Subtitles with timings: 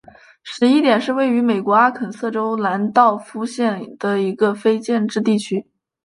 [0.41, 5.63] 十一点是位于美国阿肯色州兰道夫县的一个非建制地区。